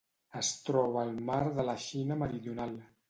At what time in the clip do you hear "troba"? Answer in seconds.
0.69-1.03